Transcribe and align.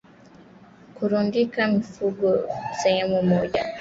Kurundika 0.95 1.67
mifugo 1.67 2.39
sehemu 2.81 3.23
moja 3.23 3.65